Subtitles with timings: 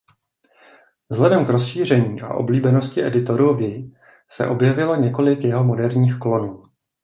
[1.09, 3.91] Vzhledem k rozšíření a oblíbenosti editoru vi
[4.31, 6.61] se objevilo několik jeho moderních klonů.